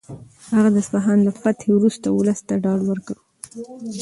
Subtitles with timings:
[0.55, 3.15] هغه د اصفهان له فتحې وروسته ولس ته ډاډ ورکړ.